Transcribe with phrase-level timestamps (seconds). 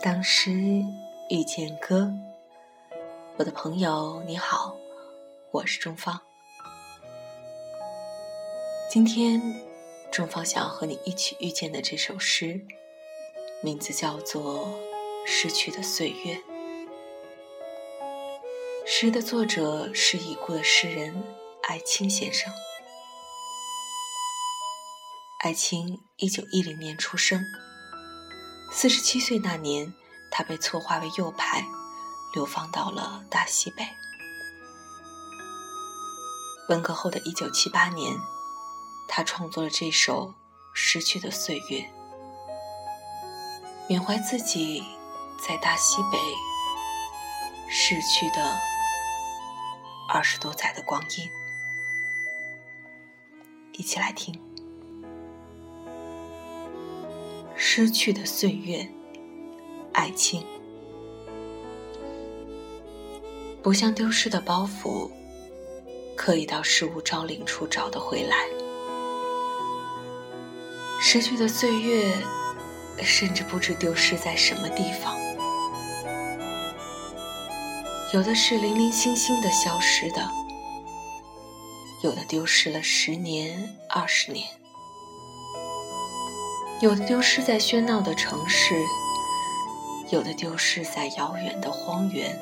[0.00, 0.52] 当诗
[1.28, 2.08] 遇见歌，
[3.36, 4.76] 我的朋友你好，
[5.50, 6.20] 我是钟芳。
[8.88, 9.42] 今天，
[10.12, 12.64] 钟芳想要和你一起遇见的这首诗，
[13.60, 14.68] 名字叫做
[15.26, 16.34] 《失去的岁月》。
[18.86, 21.24] 诗的作者是已故的诗人
[21.64, 22.52] 艾青先生。
[25.40, 27.42] 艾青一九一零年出生。
[28.80, 29.92] 四十七岁那年，
[30.30, 31.66] 他被错划为右派，
[32.32, 33.84] 流放到了大西北。
[36.68, 38.16] 文革后的一九七八年，
[39.08, 40.28] 他创作了这首
[40.72, 41.80] 《失去的岁月》，
[43.88, 44.84] 缅怀自己
[45.44, 46.18] 在大西北
[47.68, 48.56] 逝去的
[50.08, 51.28] 二十多载的光阴。
[53.72, 54.47] 一起来听。
[57.60, 58.88] 失去的岁月，
[59.92, 60.46] 爱情
[63.60, 65.10] 不像丢失的包袱，
[66.16, 68.36] 可以到失物招领处找得回来。
[71.00, 72.12] 失去的岁月，
[73.02, 75.18] 甚至不知丢失在什么地方。
[78.14, 80.30] 有的是零零星星的消失的，
[82.04, 84.46] 有的丢失了十年、二十年。
[86.80, 88.80] 有的丢失在喧闹的城市，
[90.10, 92.38] 有的丢失在遥远的荒原，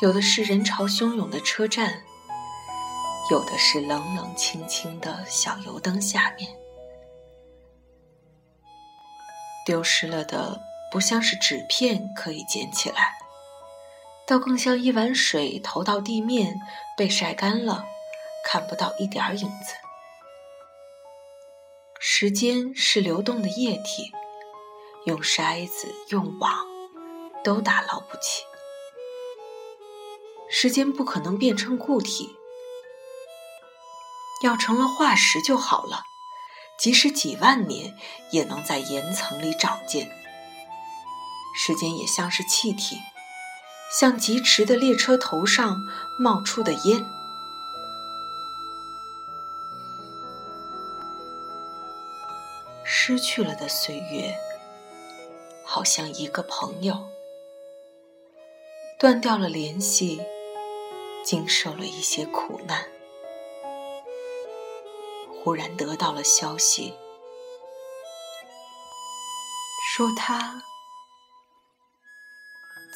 [0.00, 2.02] 有的是人潮汹涌的车站，
[3.30, 6.50] 有的是冷冷清清的小油灯下面。
[9.66, 10.58] 丢失了的
[10.90, 13.18] 不像是纸片可以捡起来，
[14.26, 16.58] 倒更像一碗水投到地面，
[16.96, 17.84] 被晒干了，
[18.42, 19.74] 看不到一点影子。
[22.18, 24.10] 时间是流动的液体，
[25.04, 26.50] 用筛子、用网
[27.44, 28.42] 都打捞不起。
[30.48, 32.34] 时间不可能变成固体，
[34.42, 36.04] 要成了化石就好了，
[36.78, 37.94] 即使几万年
[38.30, 40.10] 也能在岩层里找见。
[41.54, 42.96] 时间也像是气体，
[44.00, 45.76] 像疾驰的列车头上
[46.18, 47.15] 冒出的烟。
[53.08, 54.36] 失去了的岁月，
[55.64, 57.08] 好像一个朋友，
[58.98, 60.20] 断掉了联系，
[61.24, 62.84] 经受了一些苦难，
[65.40, 66.94] 忽然得到了消息，
[69.94, 70.60] 说他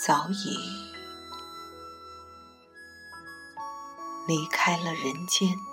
[0.04, 0.56] 早已
[4.27, 5.69] 离开了人间。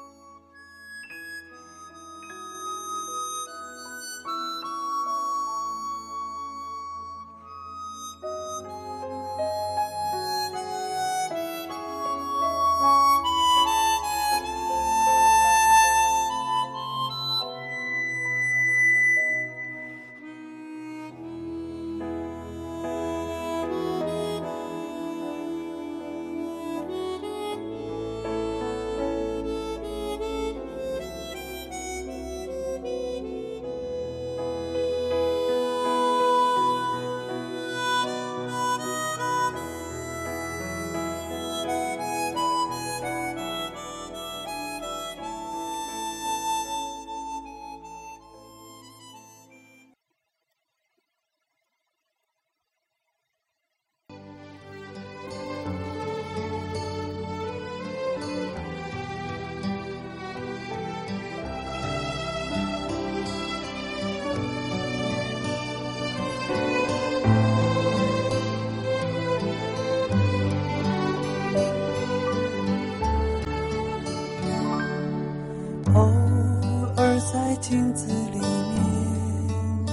[77.70, 79.86] 镜子里面，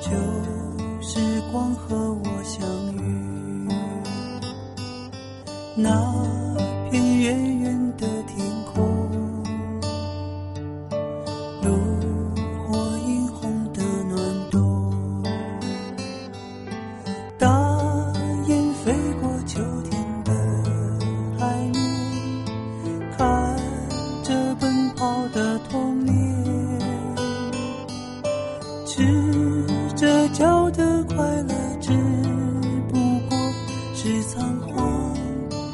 [0.00, 0.10] 旧
[1.00, 1.20] 时
[1.52, 2.66] 光和我相
[2.96, 3.68] 遇，
[29.00, 29.06] 试
[29.96, 31.90] 着叫的快乐只
[32.90, 32.98] 不
[33.30, 33.38] 过
[33.94, 35.14] 是仓皇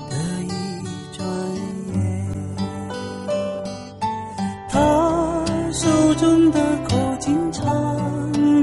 [0.08, 0.14] 的
[0.44, 0.48] 一
[1.10, 1.26] 转
[1.92, 1.96] 眼，
[4.70, 4.78] 他
[5.72, 7.64] 手中的口琴唱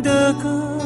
[0.02, 0.83] 的歌。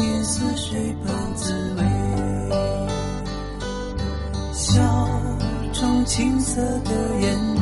[0.00, 1.82] 流年似水般滋味，
[4.54, 4.80] 笑
[5.74, 7.60] 中青涩的眼泪，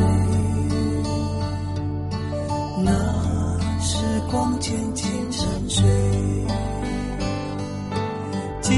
[2.85, 2.93] 那
[3.81, 3.97] 时
[4.31, 5.85] 光渐渐沉睡，
[8.61, 8.73] 记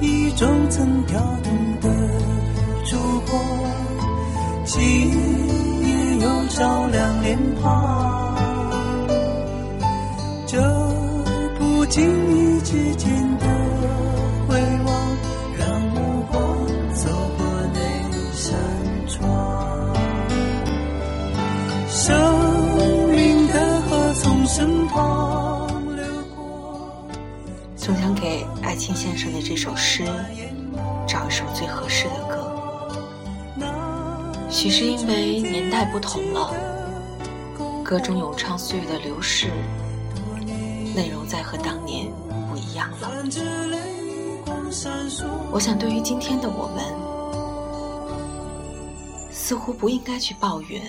[0.00, 1.88] 忆中曾跳动的
[2.84, 2.96] 烛
[3.26, 3.38] 火。
[11.90, 13.46] 经意之间的
[14.46, 15.16] 回望，
[15.58, 16.40] 让目光
[16.94, 17.44] 走过
[17.74, 17.80] 那
[18.32, 18.54] 扇
[19.08, 19.92] 窗。
[21.88, 22.16] 生
[23.10, 26.04] 命的河从身旁流
[26.36, 27.08] 过。
[27.74, 30.04] 总想给爱卿先生的这首诗
[31.08, 32.36] 找一首最合适的歌。
[34.48, 36.54] 许是因为年代不同了，
[37.82, 39.48] 歌中咏唱岁月的流逝，
[40.94, 42.10] 内容在和当年
[42.50, 43.10] 不一样了。
[45.52, 46.84] 我想，对于今天的我们，
[49.32, 50.82] 似乎不应该去抱怨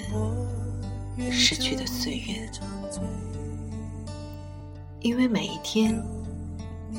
[1.31, 2.49] 逝去的岁月，
[4.99, 5.99] 因为每一天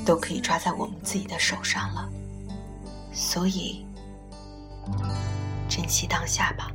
[0.05, 2.09] 都可以抓在我们自己的手上了，
[3.13, 3.85] 所以。
[5.69, 6.71] 珍惜当下吧。